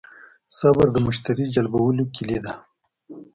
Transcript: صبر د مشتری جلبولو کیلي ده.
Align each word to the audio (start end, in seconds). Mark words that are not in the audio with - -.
صبر 0.59 0.87
د 0.91 0.97
مشتری 1.07 1.45
جلبولو 1.55 2.03
کیلي 2.15 2.39
ده. 2.45 2.53